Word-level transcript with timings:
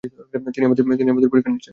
তিনি 0.53 0.65
আমাদের 0.65 0.83
পরীক্ষা 1.31 1.51
নিচ্ছেন। 1.51 1.69